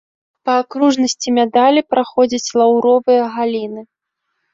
[0.47, 3.81] Па акружнасці медалі праходзяць лаўровыя галіны.